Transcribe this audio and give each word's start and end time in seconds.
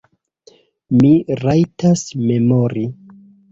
Mi 1.01 1.11
rajtas 1.43 2.03
memori. 2.25 2.89